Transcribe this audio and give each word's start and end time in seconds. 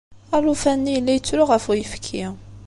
Alufan-nni 0.35 0.91
yella 0.93 1.11
yettru 1.13 1.43
ɣef 1.47 1.65
uyefki. 1.71 2.25